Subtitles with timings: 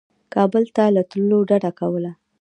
[0.33, 2.11] کابل ته له تللو ډده کوله.